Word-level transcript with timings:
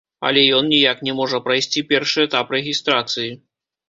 Але 0.27 0.43
ён 0.59 0.63
ніяк 0.69 1.03
не 1.07 1.13
можа 1.19 1.39
прайсці 1.47 1.83
першы 1.91 2.25
этап 2.29 2.55
рэгістрацыі. 2.57 3.29